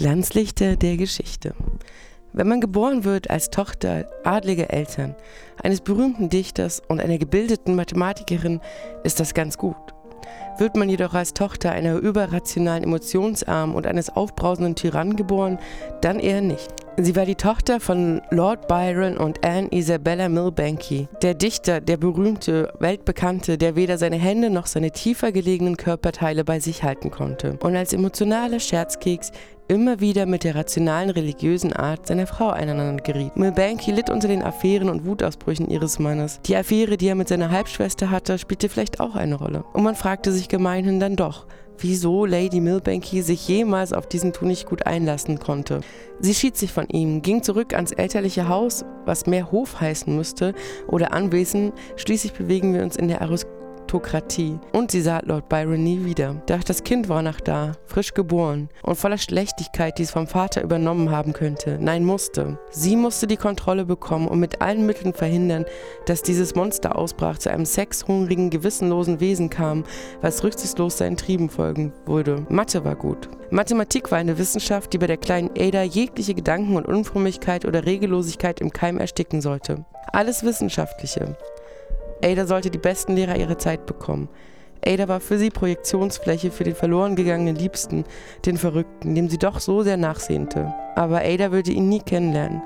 [0.00, 1.52] Glanzlichter der Geschichte.
[2.32, 5.14] Wenn man geboren wird als Tochter adliger Eltern,
[5.62, 8.62] eines berühmten Dichters und einer gebildeten Mathematikerin,
[9.04, 9.76] ist das ganz gut.
[10.56, 15.58] Wird man jedoch als Tochter einer überrationalen, emotionsarmen und eines aufbrausenden Tyrannen geboren,
[16.00, 16.72] dann eher nicht.
[16.96, 21.08] Sie war die Tochter von Lord Byron und Anne Isabella Milbanke.
[21.22, 26.60] Der Dichter, der berühmte, weltbekannte, der weder seine Hände noch seine tiefer gelegenen Körperteile bei
[26.60, 27.58] sich halten konnte.
[27.62, 29.32] Und als emotionaler Scherzkeks
[29.70, 33.36] immer wieder mit der rationalen religiösen Art seiner Frau aneinander geriet.
[33.36, 36.40] Milbanke litt unter den Affären und Wutausbrüchen ihres Mannes.
[36.44, 39.64] Die Affäre, die er mit seiner Halbschwester hatte, spielte vielleicht auch eine Rolle.
[39.72, 41.46] Und man fragte sich gemeinhin dann doch,
[41.78, 45.82] wieso Lady Milbanke sich jemals auf diesen Tunig gut einlassen konnte.
[46.18, 50.52] Sie schied sich von ihm, ging zurück ans elterliche Haus, was mehr Hof heißen müsste,
[50.88, 53.59] oder Anwesen, schließlich bewegen wir uns in der Aristokratie
[53.90, 54.58] Aristokratie.
[54.72, 56.40] Und sie sah Lord Byron nie wieder.
[56.46, 60.62] Doch das Kind war noch da, frisch geboren und voller Schlechtigkeit, die es vom Vater
[60.62, 61.78] übernommen haben könnte.
[61.80, 62.58] Nein, musste.
[62.70, 65.64] Sie musste die Kontrolle bekommen und mit allen Mitteln verhindern,
[66.06, 69.84] dass dieses Monster ausbrach, zu einem sexhungrigen, gewissenlosen Wesen kam,
[70.20, 72.46] was rücksichtslos seinen Trieben folgen würde.
[72.48, 73.28] Mathe war gut.
[73.50, 78.60] Mathematik war eine Wissenschaft, die bei der kleinen Ada jegliche Gedanken und Unfrömmigkeit oder Regellosigkeit
[78.60, 79.84] im Keim ersticken sollte.
[80.12, 81.36] Alles Wissenschaftliche.
[82.22, 84.28] Ada sollte die besten Lehrer ihrer Zeit bekommen.
[84.84, 88.04] Ada war für sie Projektionsfläche für den verloren gegangenen Liebsten,
[88.46, 90.72] den Verrückten, dem sie doch so sehr nachsehnte.
[90.96, 92.62] Aber Ada würde ihn nie kennenlernen.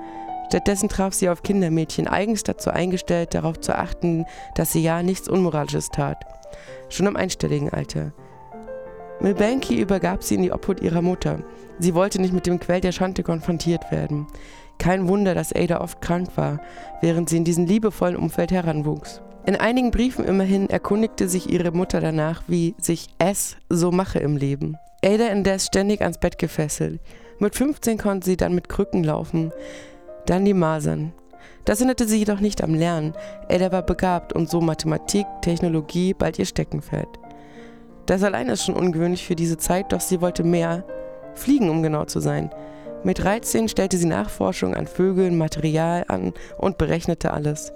[0.49, 4.25] Stattdessen traf sie auf Kindermädchen, eigens dazu eingestellt, darauf zu achten,
[4.55, 6.25] dass sie ja nichts Unmoralisches tat.
[6.89, 8.13] Schon im einstelligen Alter.
[9.21, 11.41] Milbanke übergab sie in die Obhut ihrer Mutter.
[11.79, 14.27] Sie wollte nicht mit dem Quell der Schande konfrontiert werden.
[14.79, 16.61] Kein Wunder, dass Ada oft krank war,
[17.01, 19.23] während sie in diesem liebevollen Umfeld heranwuchs.
[19.47, 24.39] In einigen Briefen immerhin erkundigte sich ihre Mutter danach, wie sich es so mache im
[24.39, 24.79] Leben.
[25.05, 26.99] Ada indes ständig ans Bett gefesselt.
[27.39, 29.53] Mit 15 konnte sie dann mit Krücken laufen.
[30.25, 31.13] Dann die Masern.
[31.67, 33.13] Das hinderte sie jedoch nicht am Lernen.
[33.51, 37.09] Ada war begabt und so Mathematik, Technologie bald ihr Steckenpferd.
[38.07, 40.85] Das allein ist schon ungewöhnlich für diese Zeit, doch sie wollte mehr.
[41.35, 42.49] Fliegen, um genau zu sein.
[43.03, 47.73] Mit 13 stellte sie Nachforschung an Vögeln, Material an und berechnete alles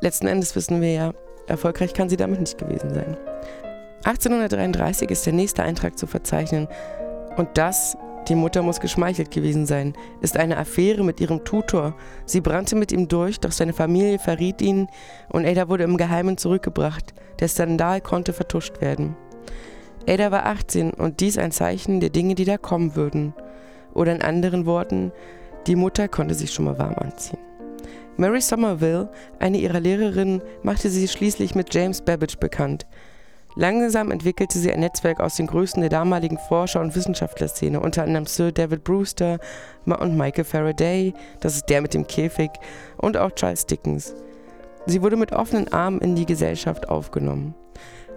[0.00, 1.14] letzten Endes wissen wir ja,
[1.46, 3.16] erfolgreich kann sie damit nicht gewesen sein.
[4.04, 6.68] 1833 ist der nächste Eintrag zu verzeichnen
[7.36, 7.96] und das,
[8.28, 11.94] die Mutter muss geschmeichelt gewesen sein, ist eine Affäre mit ihrem Tutor.
[12.26, 14.88] Sie brannte mit ihm durch, doch seine Familie verriet ihn
[15.28, 17.14] und Ada wurde im Geheimen zurückgebracht.
[17.40, 19.16] Der Skandal konnte vertuscht werden.
[20.06, 23.34] Ada war 18 und dies ein Zeichen der Dinge, die da kommen würden.
[23.94, 25.12] Oder in anderen Worten,
[25.66, 27.38] die Mutter konnte sich schon mal warm anziehen.
[28.16, 29.08] Mary Somerville,
[29.40, 32.86] eine ihrer Lehrerinnen, machte sie schließlich mit James Babbage bekannt.
[33.56, 38.26] Langsam entwickelte sie ein Netzwerk aus den Größten der damaligen Forscher- und Wissenschaftlerszene, unter anderem
[38.26, 39.38] Sir David Brewster
[39.84, 42.50] und Michael Faraday, das ist der mit dem Käfig,
[42.98, 44.14] und auch Charles Dickens.
[44.86, 47.54] Sie wurde mit offenen Armen in die Gesellschaft aufgenommen.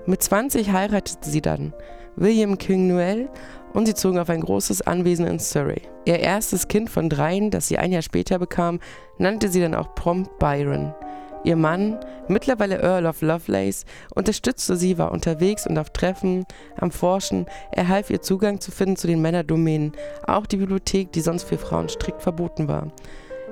[0.08, 1.74] Mit 20 heiratete sie dann
[2.16, 3.28] William King Noel
[3.74, 5.82] und sie zogen auf ein großes Anwesen in Surrey.
[6.06, 8.80] Ihr erstes Kind von dreien, das sie ein Jahr später bekam,
[9.18, 10.96] nannte sie dann auch prompt Byron.
[11.44, 13.84] Ihr Mann, mittlerweile Earl of Lovelace,
[14.16, 16.46] unterstützte sie, war unterwegs und auf Treffen,
[16.78, 19.92] am Forschen, er half ihr Zugang zu finden zu den Männerdomänen,
[20.26, 22.94] auch die Bibliothek, die sonst für Frauen strikt verboten war.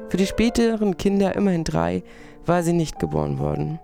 [0.08, 2.04] Für die späteren Kinder, immerhin drei,
[2.46, 3.80] war sie nicht geboren worden.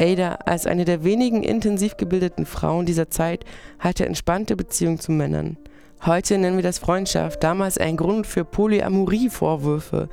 [0.00, 3.44] Ada, als eine der wenigen intensiv gebildeten Frauen dieser Zeit,
[3.78, 5.58] hatte entspannte Beziehungen zu Männern.
[6.06, 10.08] Heute nennen wir das Freundschaft, damals ein Grund für Polyamorie-Vorwürfe.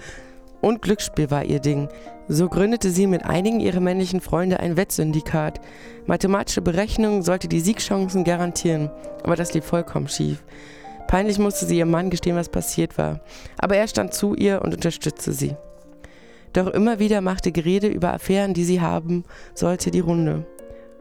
[0.59, 1.87] Und Glücksspiel war ihr Ding.
[2.27, 5.61] So gründete sie mit einigen ihrer männlichen Freunde ein Wettsyndikat.
[6.05, 8.91] Mathematische Berechnung sollte die Siegchancen garantieren,
[9.23, 10.43] aber das lief vollkommen schief.
[11.07, 13.21] Peinlich musste sie ihrem Mann gestehen, was passiert war.
[13.57, 15.55] Aber er stand zu ihr und unterstützte sie.
[16.57, 20.43] Doch immer wieder machte Gerede über Affären, die sie haben sollte, die Runde.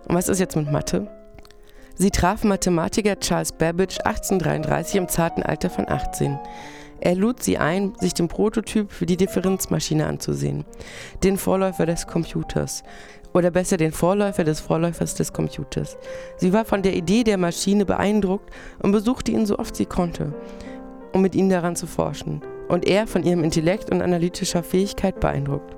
[0.06, 1.08] Und was ist jetzt mit Mathe?
[1.94, 6.38] Sie traf Mathematiker Charles Babbage 1833 im zarten Alter von 18.
[7.00, 10.66] Er lud sie ein, sich den Prototyp für die Differenzmaschine anzusehen,
[11.24, 12.84] den Vorläufer des Computers
[13.32, 15.96] oder besser den Vorläufer des Vorläufers des Computers.
[16.36, 18.50] Sie war von der Idee der Maschine beeindruckt
[18.82, 20.34] und besuchte ihn so oft sie konnte,
[21.14, 25.74] um mit ihm daran zu forschen und er von ihrem Intellekt und analytischer Fähigkeit beeindruckt.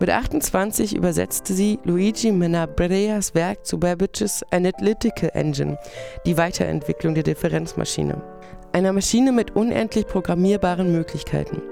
[0.00, 5.78] Mit 28 übersetzte sie Luigi Menabreas Werk zu Babbages Analytical Engine,
[6.26, 8.20] die Weiterentwicklung der Differenzmaschine,
[8.72, 11.62] einer Maschine mit unendlich programmierbaren Möglichkeiten.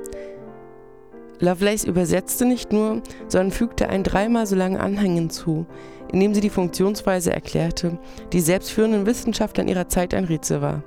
[1.41, 5.67] Lovelace übersetzte nicht nur, sondern fügte einen dreimal so langen Anhang hinzu,
[6.13, 7.99] in dem sie die Funktionsweise erklärte,
[8.33, 10.85] die selbstführenden Wissenschaftlern ihrer Zeit ein Rätsel war.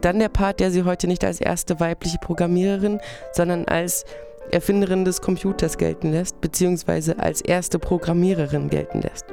[0.00, 3.00] Dann der Part, der sie heute nicht als erste weibliche Programmiererin,
[3.32, 4.04] sondern als
[4.50, 9.26] Erfinderin des Computers gelten lässt, beziehungsweise als erste Programmiererin gelten lässt.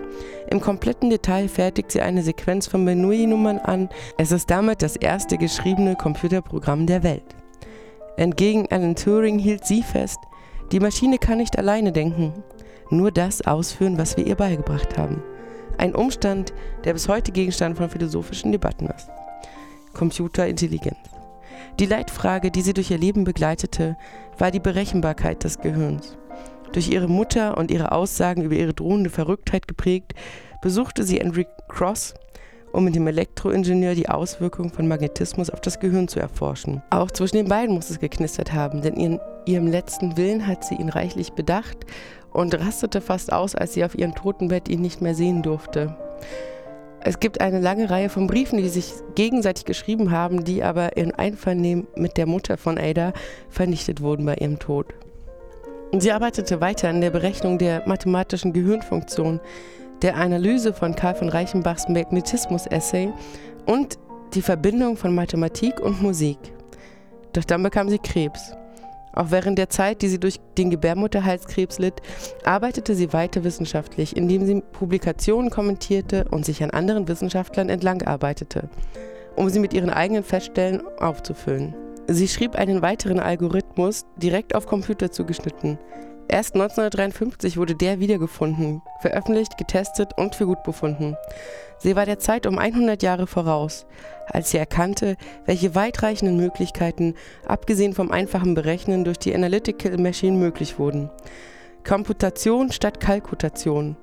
[0.50, 3.89] Im kompletten Detail fertigt sie eine Sequenz von Bernoulli-Nummern an.
[4.17, 7.23] Es ist damit das erste geschriebene Computerprogramm der Welt.
[8.17, 10.19] Entgegen Alan Turing hielt sie fest,
[10.71, 12.44] die Maschine kann nicht alleine denken,
[12.89, 15.21] nur das ausführen, was wir ihr beigebracht haben.
[15.77, 16.53] Ein Umstand,
[16.85, 19.09] der bis heute Gegenstand von philosophischen Debatten ist.
[19.95, 20.97] Computerintelligenz.
[21.80, 23.97] Die Leitfrage, die sie durch ihr Leben begleitete,
[24.38, 26.15] war die Berechenbarkeit des Gehirns.
[26.74, 30.13] Durch ihre Mutter und ihre Aussagen über ihre drohende Verrücktheit geprägt,
[30.62, 32.13] besuchte sie Andrew Cross,
[32.71, 36.83] um mit dem Elektroingenieur die Auswirkungen von Magnetismus auf das Gehirn zu erforschen.
[36.89, 40.75] Auch zwischen den beiden muss es geknistert haben, denn ihren, ihrem letzten Willen hat sie
[40.75, 41.77] ihn reichlich bedacht
[42.33, 45.95] und rastete fast aus, als sie auf ihrem Totenbett ihn nicht mehr sehen durfte.
[47.07, 51.13] Es gibt eine lange Reihe von Briefen, die sich gegenseitig geschrieben haben, die aber in
[51.13, 53.13] Einvernehmen mit der Mutter von Ada
[53.48, 54.88] vernichtet wurden bei ihrem Tod.
[55.96, 59.40] Sie arbeitete weiter an der Berechnung der mathematischen Gehirnfunktion,
[60.02, 63.13] der Analyse von Karl von Reichenbachs Magnetismus-Essay
[63.68, 64.00] und
[64.34, 66.40] die Verbindung von Mathematik und Musik.
[67.34, 68.56] Doch dann bekam sie Krebs.
[69.15, 72.01] Auch während der Zeit, die sie durch den Gebärmutterhalskrebs litt,
[72.44, 78.69] arbeitete sie weiter wissenschaftlich, indem sie Publikationen kommentierte und sich an anderen Wissenschaftlern entlang arbeitete,
[79.38, 81.73] um sie mit ihren eigenen Feststellen aufzufüllen.
[82.07, 85.79] Sie schrieb einen weiteren Algorithmus direkt auf Computer zugeschnitten.
[86.27, 91.16] Erst 1953 wurde der wiedergefunden, veröffentlicht, getestet und für gut befunden.
[91.77, 93.86] Sie war der Zeit um 100 Jahre voraus,
[94.27, 97.13] als sie erkannte, welche weitreichenden Möglichkeiten,
[97.45, 101.12] abgesehen vom einfachen Berechnen, durch die Analytical Machine möglich wurden.
[101.88, 103.95] Komputation statt Kalkutation.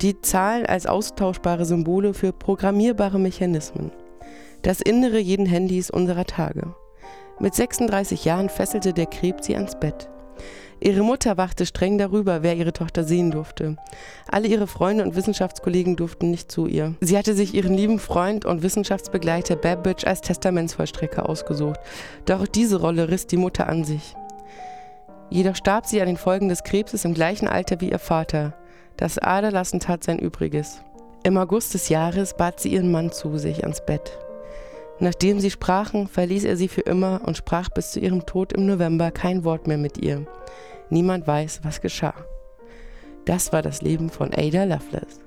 [0.00, 3.92] Die Zahlen als austauschbare Symbole für programmierbare Mechanismen.
[4.62, 6.74] Das Innere jeden Handys unserer Tage.
[7.38, 10.08] Mit 36 Jahren fesselte der Krebs sie ans Bett.
[10.82, 13.76] Ihre Mutter wachte streng darüber, wer ihre Tochter sehen durfte.
[14.28, 16.96] Alle ihre Freunde und Wissenschaftskollegen durften nicht zu ihr.
[17.00, 21.78] Sie hatte sich ihren lieben Freund und Wissenschaftsbegleiter Babbage als Testamentsvollstrecker ausgesucht.
[22.24, 24.16] Doch diese Rolle riss die Mutter an sich.
[25.30, 28.54] Jedoch starb sie an den Folgen des Krebses im gleichen Alter wie ihr Vater.
[28.96, 30.82] Das Aderlassen tat sein Übriges.
[31.22, 34.18] Im August des Jahres bat sie ihren Mann zu sich ans Bett.
[34.98, 38.66] Nachdem sie sprachen, verließ er sie für immer und sprach bis zu ihrem Tod im
[38.66, 40.26] November kein Wort mehr mit ihr.
[40.92, 42.14] Niemand weiß, was geschah.
[43.24, 45.20] Das war das Leben von Ada Lovelace.